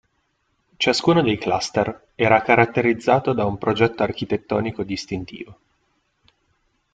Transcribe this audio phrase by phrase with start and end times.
[0.77, 5.59] Ciascuno dei cluster era caratterizzato da un progetto architettonico distintivo.